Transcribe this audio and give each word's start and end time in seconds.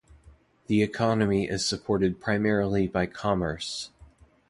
The 0.65 0.81
economy 0.81 1.47
is 1.47 1.63
supported 1.63 2.19
primarily 2.19 2.87
by 2.87 3.05
commerce. 3.05 3.91